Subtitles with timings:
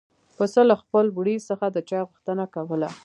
[0.37, 2.89] پسه له خپل وړي څخه د چای غوښتنه کوله.